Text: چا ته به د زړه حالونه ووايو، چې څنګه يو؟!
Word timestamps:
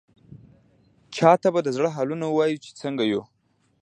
چا 1.15 1.31
ته 1.41 1.47
به 1.53 1.59
د 1.63 1.69
زړه 1.75 1.89
حالونه 1.95 2.25
ووايو، 2.27 2.61
چې 2.63 2.71
څنګه 2.81 3.03
يو؟! 3.11 3.21